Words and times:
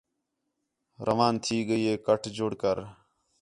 روان 1.07 1.33
تھی 1.43 1.57
ڳئی 1.67 1.91
کٹ 2.05 2.21
جڑ 2.37 2.51
کر 2.61 2.77